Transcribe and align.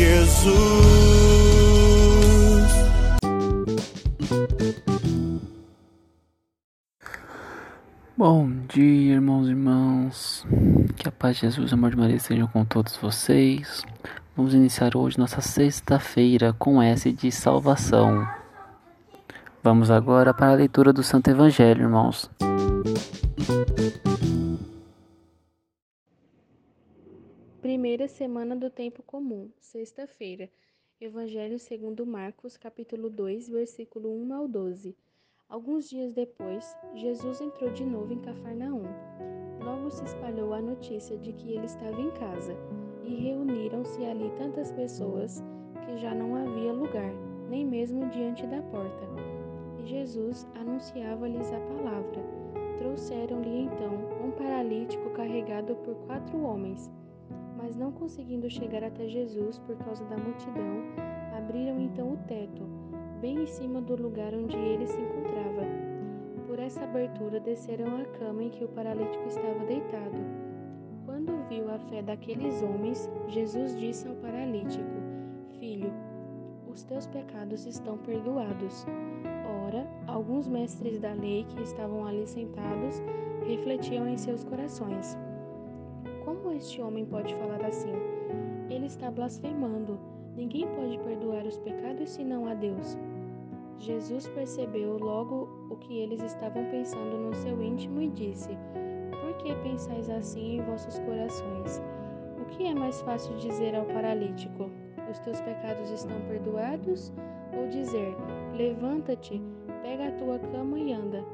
Jesus. 0.00 0.50
Bom 8.16 8.50
dia, 8.66 9.14
irmãos 9.14 9.46
e 9.46 9.50
irmãs. 9.50 10.46
Que 10.96 11.06
a 11.06 11.12
paz 11.12 11.36
de 11.36 11.42
Jesus 11.42 11.70
e 11.70 11.74
o 11.74 11.76
amor 11.76 11.90
de 11.90 11.98
Maria 11.98 12.16
estejam 12.16 12.46
com 12.46 12.64
todos 12.64 12.96
vocês. 12.96 13.84
Vamos 14.34 14.54
iniciar 14.54 14.96
hoje 14.96 15.18
nossa 15.18 15.42
sexta-feira 15.42 16.54
com 16.58 16.82
S 16.82 17.12
de 17.12 17.30
salvação. 17.30 18.26
Vamos 19.62 19.90
agora 19.90 20.32
para 20.32 20.52
a 20.52 20.54
leitura 20.54 20.94
do 20.94 21.02
Santo 21.02 21.28
Evangelho, 21.28 21.82
irmãos. 21.82 22.30
Primeira 27.80 28.08
semana 28.08 28.54
do 28.54 28.68
tempo 28.68 29.02
comum, 29.02 29.48
sexta-feira. 29.58 30.50
Evangelho 31.00 31.58
segundo 31.58 32.04
Marcos, 32.04 32.58
capítulo 32.58 33.08
2, 33.08 33.48
versículo 33.48 34.10
1 34.22 34.34
ao 34.34 34.46
12. 34.46 34.94
Alguns 35.48 35.88
dias 35.88 36.12
depois, 36.12 36.76
Jesus 36.94 37.40
entrou 37.40 37.72
de 37.72 37.82
novo 37.82 38.12
em 38.12 38.20
Cafarnaum. 38.20 38.82
Logo 39.64 39.90
se 39.90 40.04
espalhou 40.04 40.52
a 40.52 40.60
notícia 40.60 41.16
de 41.16 41.32
que 41.32 41.54
ele 41.54 41.64
estava 41.64 41.98
em 41.98 42.10
casa, 42.10 42.54
e 43.02 43.14
reuniram-se 43.14 44.04
ali 44.04 44.30
tantas 44.36 44.70
pessoas 44.72 45.42
que 45.86 45.96
já 45.96 46.14
não 46.14 46.36
havia 46.36 46.74
lugar, 46.74 47.14
nem 47.48 47.64
mesmo 47.64 48.10
diante 48.10 48.46
da 48.46 48.60
porta. 48.60 49.06
E 49.78 49.86
Jesus 49.86 50.46
anunciava-lhes 50.54 51.50
a 51.50 51.60
palavra. 51.60 52.22
Trouxeram-lhe 52.76 53.62
então 53.62 53.94
um 54.22 54.30
paralítico 54.32 55.08
carregado 55.12 55.76
por 55.76 55.94
quatro 56.04 56.42
homens 56.42 56.90
mas 57.60 57.76
não 57.76 57.92
conseguindo 57.92 58.48
chegar 58.48 58.82
até 58.82 59.06
Jesus 59.06 59.58
por 59.58 59.76
causa 59.76 60.04
da 60.06 60.16
multidão, 60.16 60.82
abriram 61.36 61.78
então 61.80 62.14
o 62.14 62.16
teto, 62.26 62.62
bem 63.20 63.42
em 63.42 63.46
cima 63.46 63.82
do 63.82 63.94
lugar 63.94 64.34
onde 64.34 64.56
ele 64.56 64.86
se 64.86 64.98
encontrava. 64.98 65.66
Por 66.46 66.58
essa 66.58 66.84
abertura 66.84 67.38
desceram 67.38 68.00
a 68.00 68.04
cama 68.18 68.42
em 68.42 68.50
que 68.50 68.64
o 68.64 68.68
paralítico 68.68 69.26
estava 69.26 69.66
deitado. 69.66 70.18
Quando 71.04 71.46
viu 71.48 71.70
a 71.70 71.78
fé 71.78 72.02
daqueles 72.02 72.62
homens, 72.62 73.10
Jesus 73.28 73.76
disse 73.78 74.08
ao 74.08 74.14
paralítico: 74.16 74.90
Filho, 75.58 75.92
os 76.66 76.82
teus 76.82 77.06
pecados 77.06 77.66
estão 77.66 77.98
perdoados. 77.98 78.86
Ora, 79.66 79.86
alguns 80.06 80.48
mestres 80.48 80.98
da 80.98 81.12
lei 81.12 81.44
que 81.44 81.62
estavam 81.62 82.06
ali 82.06 82.26
sentados 82.26 83.02
refletiam 83.46 84.08
em 84.08 84.16
seus 84.16 84.44
corações. 84.44 85.16
Este 86.60 86.82
homem 86.82 87.06
pode 87.06 87.34
falar 87.36 87.64
assim? 87.64 87.94
Ele 88.68 88.84
está 88.84 89.10
blasfemando. 89.10 89.98
Ninguém 90.36 90.68
pode 90.68 90.98
perdoar 90.98 91.46
os 91.46 91.56
pecados 91.56 92.10
senão 92.10 92.46
a 92.46 92.52
Deus. 92.52 92.98
Jesus 93.78 94.28
percebeu 94.28 94.98
logo 94.98 95.48
o 95.70 95.76
que 95.76 96.00
eles 96.00 96.22
estavam 96.22 96.62
pensando 96.66 97.16
no 97.16 97.34
seu 97.34 97.62
íntimo 97.62 98.02
e 98.02 98.10
disse: 98.10 98.50
Por 99.22 99.38
que 99.38 99.54
pensais 99.62 100.10
assim 100.10 100.58
em 100.58 100.62
vossos 100.62 100.98
corações? 100.98 101.80
O 102.38 102.44
que 102.44 102.66
é 102.66 102.74
mais 102.74 103.00
fácil 103.00 103.34
dizer 103.38 103.74
ao 103.74 103.86
paralítico: 103.86 104.70
Os 105.10 105.18
teus 105.20 105.40
pecados 105.40 105.90
estão 105.90 106.20
perdoados? 106.28 107.10
Ou 107.58 107.68
dizer: 107.68 108.14
Levanta-te, 108.54 109.40
pega 109.82 110.08
a 110.08 110.12
tua 110.12 110.38
cama 110.38 110.78
e 110.78 110.92
anda? 110.92 111.24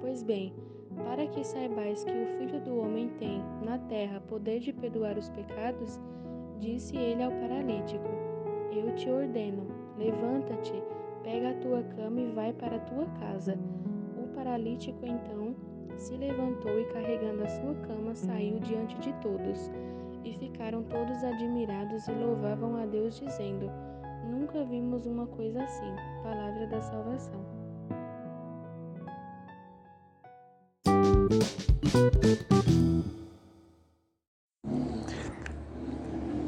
Pois 0.00 0.24
bem, 0.24 0.52
para 0.96 1.26
que 1.26 1.44
saibais 1.44 2.04
que 2.04 2.10
o 2.10 2.26
Filho 2.38 2.60
do 2.60 2.78
Homem 2.78 3.08
tem, 3.18 3.42
na 3.64 3.78
terra, 3.78 4.20
poder 4.28 4.60
de 4.60 4.72
perdoar 4.72 5.16
os 5.16 5.28
pecados, 5.30 6.00
disse 6.58 6.96
ele 6.96 7.22
ao 7.22 7.30
paralítico: 7.32 8.08
Eu 8.70 8.94
te 8.94 9.10
ordeno, 9.10 9.66
levanta-te, 9.96 10.74
pega 11.22 11.50
a 11.50 11.54
tua 11.54 11.82
cama 11.96 12.20
e 12.20 12.32
vai 12.32 12.52
para 12.52 12.76
a 12.76 12.80
tua 12.80 13.06
casa. 13.20 13.58
O 14.16 14.28
paralítico 14.34 15.04
então 15.04 15.54
se 15.96 16.16
levantou 16.16 16.78
e, 16.80 16.84
carregando 16.86 17.44
a 17.44 17.48
sua 17.48 17.74
cama, 17.86 18.14
saiu 18.14 18.58
diante 18.60 18.98
de 18.98 19.12
todos. 19.14 19.70
E 20.24 20.32
ficaram 20.34 20.84
todos 20.84 21.24
admirados 21.24 22.06
e 22.06 22.12
louvavam 22.12 22.76
a 22.76 22.86
Deus, 22.86 23.18
dizendo: 23.18 23.70
Nunca 24.30 24.64
vimos 24.64 25.06
uma 25.06 25.26
coisa 25.26 25.62
assim. 25.62 25.94
Palavra 26.22 26.66
da 26.66 26.80
salvação. 26.80 27.61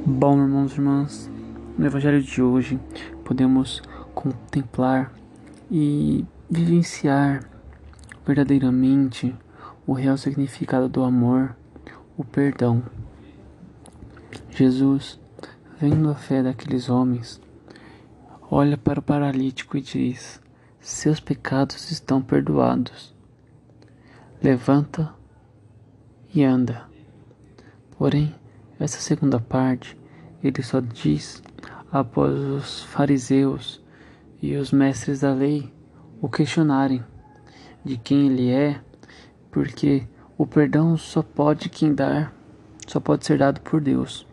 Bom, 0.07 0.39
irmãos 0.43 0.73
e 0.73 0.75
irmãs, 0.77 1.31
no 1.79 1.87
Evangelho 1.87 2.23
de 2.23 2.43
hoje 2.43 2.79
podemos 3.25 3.83
contemplar 4.15 5.13
e 5.71 6.25
vivenciar 6.51 7.49
verdadeiramente 8.27 9.35
o 9.87 9.93
real 9.93 10.17
significado 10.17 10.89
do 10.89 11.03
amor, 11.03 11.57
o 12.17 12.25
perdão. 12.25 12.83
Jesus, 14.51 15.19
vendo 15.81 16.11
a 16.11 16.15
fé 16.15 16.43
daqueles 16.43 16.91
homens, 16.91 17.41
olha 18.51 18.77
para 18.77 19.01
o 19.01 19.03
paralítico 19.03 19.79
e 19.79 19.81
diz: 19.81 20.41
Seus 20.81 21.21
pecados 21.21 21.91
estão 21.91 22.21
perdoados. 22.21 23.14
Levanta 24.45 25.11
e 26.35 26.45
anda. 26.45 26.85
Porém, 27.97 28.35
essa 28.79 29.01
segunda 29.01 29.41
parte 29.41 29.99
ele 30.43 30.63
só 30.63 30.81
diz 30.81 31.43
após 31.91 32.39
os 32.39 32.83
fariseus 32.83 33.83
e 34.43 34.55
os 34.55 34.71
mestres 34.71 35.21
da 35.21 35.33
lei 35.33 35.73
o 36.21 36.29
questionarem 36.29 37.03
de 37.83 37.97
quem 37.97 38.27
ele 38.27 38.51
é, 38.51 38.79
porque 39.51 40.07
o 40.37 40.47
perdão 40.47 40.95
só 40.99 41.23
pode 41.23 41.71
quem 41.71 41.95
dar, 41.95 42.31
só 42.87 43.01
pode 43.01 43.25
ser 43.25 43.39
dado 43.39 43.63
por 43.63 43.81
Deus. 43.81 44.27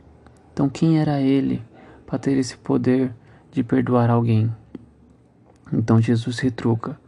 Então 0.52 0.68
quem 0.68 1.00
era 1.00 1.22
ele 1.22 1.64
para 2.06 2.20
ter 2.20 2.38
esse 2.38 2.58
poder 2.58 3.16
de 3.50 3.64
perdoar 3.64 4.10
alguém? 4.10 4.54
Então 5.72 6.02
Jesus 6.02 6.38
retruca: 6.40 7.00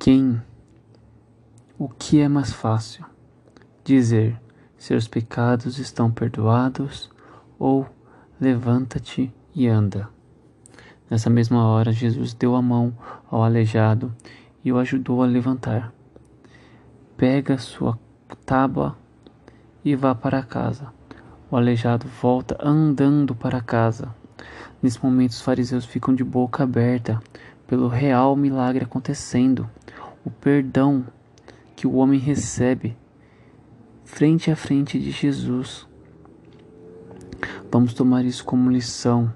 quem? 0.00 0.42
O 1.78 1.88
que 1.88 2.20
é 2.20 2.28
mais 2.28 2.52
fácil? 2.52 3.04
Dizer: 3.84 4.36
seus 4.76 5.06
pecados 5.06 5.78
estão 5.78 6.10
perdoados 6.10 7.08
ou 7.58 7.86
Levanta-te 8.40 9.34
e 9.52 9.66
anda. 9.66 10.08
Nessa 11.10 11.28
mesma 11.28 11.66
hora, 11.66 11.90
Jesus 11.90 12.34
deu 12.34 12.54
a 12.54 12.62
mão 12.62 12.96
ao 13.28 13.42
aleijado 13.42 14.14
e 14.64 14.72
o 14.72 14.78
ajudou 14.78 15.24
a 15.24 15.26
levantar. 15.26 15.92
Pega 17.16 17.58
sua 17.58 17.98
tábua 18.46 18.96
e 19.84 19.96
vá 19.96 20.14
para 20.14 20.40
casa. 20.40 20.92
O 21.50 21.56
aleijado 21.56 22.06
volta 22.22 22.56
andando 22.60 23.34
para 23.34 23.60
casa. 23.60 24.14
Nesse 24.80 25.02
momento, 25.04 25.30
os 25.30 25.40
fariseus 25.40 25.84
ficam 25.84 26.14
de 26.14 26.22
boca 26.22 26.62
aberta 26.62 27.20
pelo 27.66 27.88
real 27.88 28.36
milagre 28.36 28.84
acontecendo, 28.84 29.68
o 30.24 30.30
perdão 30.30 31.04
que 31.78 31.86
o 31.86 31.94
homem 31.94 32.18
recebe 32.18 32.96
frente 34.04 34.50
a 34.50 34.56
frente 34.56 34.98
de 34.98 35.12
Jesus. 35.12 35.86
Vamos 37.70 37.94
tomar 37.94 38.24
isso 38.24 38.44
como 38.44 38.68
lição 38.68 39.32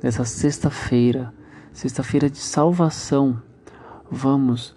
dessa 0.00 0.24
sexta-feira, 0.24 1.30
sexta-feira 1.74 2.30
de 2.30 2.38
salvação, 2.38 3.38
vamos 4.10 4.74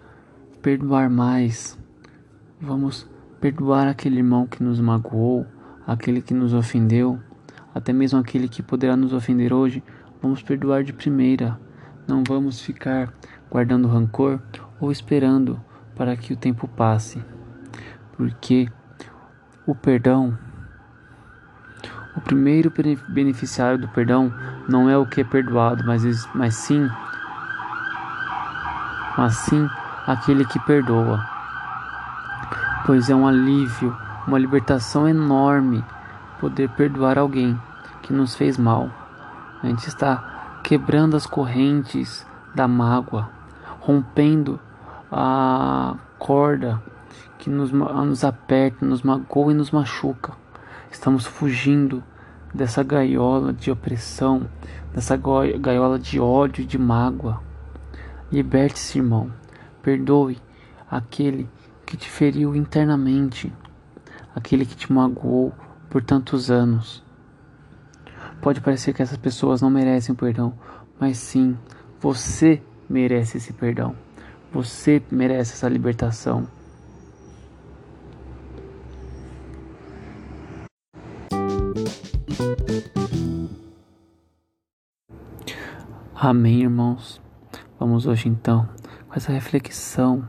perdoar 0.62 1.10
mais. 1.10 1.80
Vamos 2.60 3.10
perdoar 3.40 3.88
aquele 3.88 4.18
irmão 4.18 4.46
que 4.46 4.62
nos 4.62 4.82
magoou, 4.82 5.46
aquele 5.86 6.22
que 6.22 6.34
nos 6.34 6.54
ofendeu, 6.54 7.18
até 7.74 7.94
mesmo 7.94 8.20
aquele 8.20 8.50
que 8.50 8.62
poderá 8.62 8.98
nos 8.98 9.14
ofender 9.14 9.54
hoje. 9.54 9.82
Vamos 10.22 10.44
perdoar 10.44 10.84
de 10.84 10.92
primeira. 10.92 11.58
Não 12.06 12.22
vamos 12.22 12.60
ficar 12.60 13.14
guardando 13.50 13.88
rancor 13.88 14.42
ou 14.78 14.92
esperando 14.92 15.66
para 15.98 16.16
que 16.16 16.32
o 16.32 16.38
tempo 16.38 16.68
passe. 16.68 17.24
Porque 18.16 18.72
o 19.66 19.74
perdão, 19.74 20.38
o 22.16 22.22
primeiro 22.22 22.72
beneficiário 23.10 23.80
do 23.80 23.88
perdão 23.88 24.32
não 24.70 24.90
é 24.90 24.98
o 24.98 25.06
que 25.06 25.22
é 25.22 25.24
perdoado, 25.24 25.84
mas, 25.86 26.04
mas 26.34 26.56
sim, 26.56 26.88
mas 29.18 29.36
sim 29.38 29.68
aquele 30.06 30.46
que 30.46 30.60
perdoa. 30.60 31.26
Pois 32.86 33.10
é 33.10 33.16
um 33.16 33.28
alívio, 33.28 33.96
uma 34.26 34.40
libertação 34.40 35.08
enorme 35.08 35.84
poder 36.40 36.70
perdoar 36.70 37.18
alguém 37.18 37.60
que 38.04 38.14
nos 38.14 38.36
fez 38.36 38.58
mal. 38.58 38.90
A 39.62 39.68
gente 39.68 39.88
está 39.88 40.60
quebrando 40.64 41.18
as 41.18 41.26
correntes 41.26 42.26
da 42.56 42.68
mágoa, 42.68 43.30
rompendo 43.80 44.60
a 45.12 45.98
corda 46.20 46.82
que 47.38 47.50
nos, 47.50 47.72
nos 47.72 48.24
aperta, 48.24 48.86
nos 48.86 49.02
magoa 49.04 49.52
e 49.52 49.56
nos 49.56 49.72
machuca. 49.72 50.34
Estamos 50.92 51.26
fugindo 51.26 52.04
dessa 52.54 52.84
gaiola 52.84 53.54
de 53.54 53.70
opressão, 53.72 54.50
dessa 54.94 55.16
gaiola 55.16 56.00
de 56.00 56.20
ódio 56.20 56.64
e 56.64 56.66
de 56.66 56.78
mágoa. 56.78 57.42
Liberte-se, 58.32 58.98
irmão. 58.98 59.32
Perdoe 59.82 60.38
aquele 60.90 61.50
que 61.86 61.96
te 61.96 62.10
feriu 62.10 62.56
internamente, 62.56 63.54
aquele 64.36 64.66
que 64.66 64.76
te 64.76 64.92
magoou 64.92 65.54
por 65.90 66.04
tantos 66.04 66.52
anos. 66.52 67.04
Pode 68.42 68.62
parecer 68.62 68.94
que 68.94 69.02
essas 69.02 69.18
pessoas 69.18 69.62
não 69.62 69.70
merecem 69.70 70.14
perdão, 70.14 70.54
mas 71.00 71.18
sim, 71.18 71.58
você 72.00 72.62
merece 72.90 73.38
esse 73.38 73.54
perdão. 73.54 73.96
Você 74.52 75.02
merece 75.12 75.54
essa 75.54 75.68
libertação. 75.68 76.48
Amém, 86.16 86.62
irmãos. 86.64 87.22
Vamos 87.80 88.08
hoje 88.08 88.28
então 88.28 88.68
com 89.08 89.16
essa 89.16 89.32
reflexão 89.32 90.28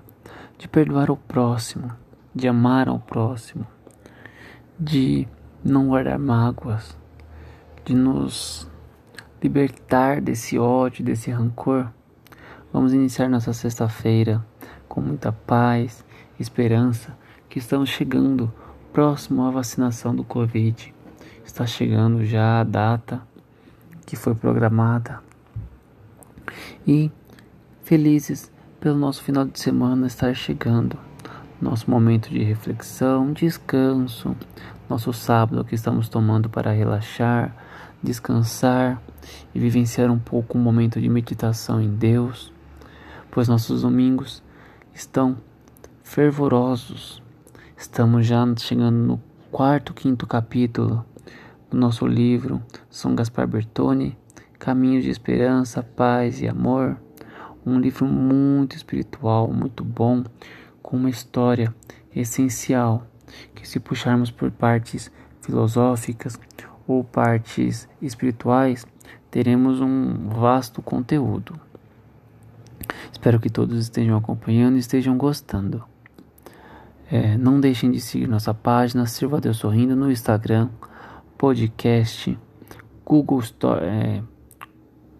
de 0.59 0.69
perdoar 0.69 1.11
o 1.11 1.17
próximo, 1.17 1.91
de 2.35 2.47
amar 2.47 2.89
ao 2.89 2.99
próximo, 2.99 3.67
de 4.79 5.27
não 5.65 5.89
guardar 5.89 6.19
mágoas, 6.19 6.97
de 7.85 7.95
nos 7.95 8.71
libertar 9.43 10.21
desse 10.21 10.59
ódio, 10.59 11.05
desse 11.05 11.31
rancor. 11.31 11.91
Vamos 12.71 12.93
iniciar 12.93 13.31
nossa 13.31 13.55
sexta-feira 13.55 14.45
com 14.87 15.01
muita 15.01 15.33
paz, 15.33 16.05
esperança, 16.39 17.17
que 17.49 17.59
estamos 17.59 17.89
chegando 17.89 18.53
próximo 18.93 19.43
à 19.43 19.51
vacinação 19.51 20.15
do 20.15 20.23
Covid. 20.23 20.95
Está 21.43 21.65
chegando 21.65 22.27
já 22.27 22.61
a 22.61 22.65
data 22.65 23.23
que 24.05 24.17
foi 24.17 24.35
programada 24.35 25.23
e 26.87 27.11
felizes 27.85 28.53
pelo 28.79 28.99
nosso 28.99 29.23
final 29.23 29.47
de 29.47 29.59
semana 29.59 30.07
estar 30.07 30.35
chegando. 30.35 30.99
Nosso 31.61 31.91
momento 31.91 32.29
de 32.29 32.43
reflexão, 32.43 33.33
descanso, 33.33 34.37
nosso 34.91 35.11
sábado 35.15 35.65
que 35.65 35.75
estamos 35.75 36.11
tomando 36.11 36.51
para 36.51 36.71
relaxar, 36.71 37.57
descansar 38.03 39.03
e 39.55 39.59
vivenciar 39.59 40.11
um 40.11 40.19
pouco 40.19 40.59
um 40.59 40.61
momento 40.61 41.01
de 41.01 41.09
meditação 41.09 41.81
em 41.81 41.89
Deus, 41.89 42.53
pois 43.31 43.49
nossos 43.49 43.83
domingos 43.83 44.43
estão 44.95 45.37
fervorosos. 46.03 47.23
Estamos 47.77 48.27
já 48.27 48.45
chegando 48.57 48.97
no 48.97 49.23
quarto, 49.51 49.95
quinto 49.95 50.27
capítulo 50.27 51.05
do 51.71 51.77
nosso 51.77 52.07
livro 52.07 52.63
São 52.91 53.15
Gaspar 53.15 53.47
Bertone, 53.47 54.17
Caminhos 54.59 55.05
de 55.05 55.11
Esperança, 55.11 55.83
Paz 55.83 56.41
e 56.41 56.49
Amor. 56.49 56.97
Um 57.65 57.79
livro 57.79 58.07
muito 58.07 58.77
espiritual, 58.77 59.53
muito 59.53 59.85
bom, 59.85 60.25
com 60.83 60.97
uma 60.97 61.11
história 61.11 61.75
essencial 62.15 63.07
que, 63.55 63.69
se 63.69 63.79
puxarmos 63.79 64.31
por 64.31 64.51
partes 64.51 65.13
filosóficas 65.43 66.39
ou 66.87 67.05
partes 67.05 67.89
espirituais, 68.01 68.87
teremos 69.31 69.81
um 69.81 70.29
vasto 70.29 70.81
conteúdo. 70.81 71.68
Espero 73.13 73.41
que 73.41 73.51
todos 73.51 73.79
estejam 73.79 74.17
acompanhando 74.17 74.77
e 74.77 74.81
estejam 74.81 75.17
gostando. 75.17 75.85
É, 77.11 77.37
não 77.39 77.61
deixem 77.61 77.91
de 77.91 78.01
seguir 78.01 78.27
nossa 78.27 78.53
página 78.53 79.07
Sirva 79.07 79.41
Deus 79.41 79.57
Sorrindo 79.57 79.97
no 79.97 80.11
Instagram, 80.11 80.69
podcast, 81.37 82.39
Google 83.05 83.41
Store. 83.41 83.85
É, 83.85 84.23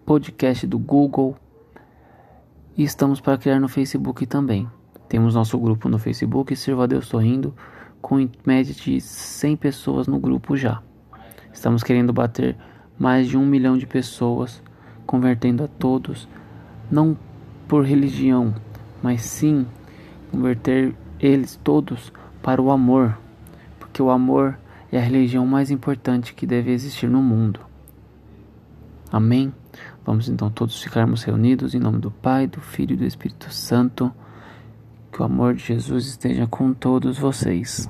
podcast 0.09 0.65
do 0.65 0.79
Google 0.79 1.37
e 2.75 2.81
estamos 2.81 3.21
para 3.21 3.37
criar 3.37 3.59
no 3.59 3.67
Facebook 3.67 4.25
também. 4.25 4.67
Temos 5.07 5.35
nosso 5.35 5.55
grupo 5.59 5.87
no 5.87 5.99
Facebook, 5.99 6.55
Sirva 6.55 6.87
Deus 6.87 7.05
Sorrindo, 7.05 7.53
com 8.01 8.19
em 8.19 8.31
média 8.43 8.73
de 8.73 8.99
100 8.99 9.55
pessoas 9.57 10.07
no 10.07 10.17
grupo 10.17 10.57
já. 10.57 10.81
Estamos 11.53 11.83
querendo 11.83 12.11
bater 12.11 12.57
mais 12.97 13.27
de 13.27 13.37
um 13.37 13.45
milhão 13.45 13.77
de 13.77 13.85
pessoas, 13.85 14.63
convertendo 15.05 15.63
a 15.63 15.67
todos, 15.67 16.27
não 16.89 17.15
por 17.69 17.85
religião, 17.85 18.53
mas 19.01 19.21
sim 19.21 19.65
converter 20.31 20.95
eles 21.19 21.57
todos 21.63 22.11
para 22.41 22.59
o 22.59 22.71
amor, 22.71 23.15
porque 23.79 24.01
o 24.01 24.09
amor 24.09 24.57
é 24.91 24.97
a 24.97 25.01
religião 25.01 25.45
mais 25.45 25.69
importante 25.69 26.33
que 26.33 26.47
deve 26.47 26.71
existir 26.71 27.07
no 27.07 27.21
mundo. 27.21 27.59
Amém? 29.11 29.53
Vamos 30.03 30.27
então 30.27 30.49
todos 30.49 30.81
ficarmos 30.81 31.23
reunidos 31.23 31.75
em 31.75 31.79
nome 31.79 31.99
do 31.99 32.09
Pai, 32.09 32.47
do 32.47 32.59
Filho 32.59 32.93
e 32.93 32.97
do 32.97 33.05
Espírito 33.05 33.53
Santo. 33.53 34.11
Que 35.11 35.21
o 35.21 35.25
amor 35.25 35.53
de 35.53 35.63
Jesus 35.63 36.07
esteja 36.07 36.47
com 36.47 36.73
todos 36.73 37.17
vocês. 37.17 37.89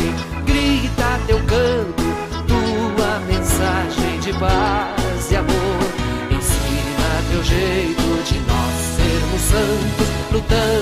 mensagem 3.61 4.19
de 4.19 4.33
paz 4.39 5.31
e 5.31 5.35
amor. 5.35 5.81
Ensina 6.31 7.21
teu 7.29 7.43
jeito 7.43 8.23
de 8.25 8.39
nós 8.39 8.73
sermos 8.97 9.41
santos, 9.41 10.07
lutando 10.31 10.80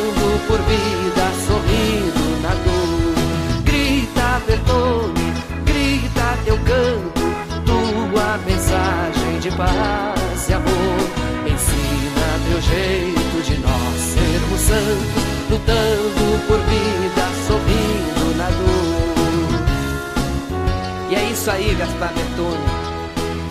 isso 21.31 21.51
aí, 21.51 21.75
Gaspar 21.75 22.12
Bertone. 22.13 22.65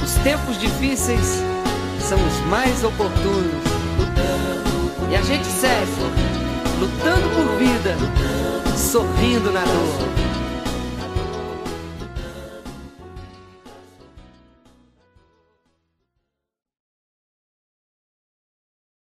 Os 0.02 0.14
tempos 0.24 0.58
difíceis 0.58 1.42
são 2.00 2.18
os 2.26 2.40
mais 2.46 2.82
oportunos. 2.82 3.62
E 5.10 5.16
a 5.16 5.22
gente 5.22 5.46
segue, 5.46 5.90
lutando 6.80 7.28
por 7.30 7.56
vida, 7.58 7.96
sorrindo 8.76 9.52
na 9.52 9.62
dor. 9.62 10.27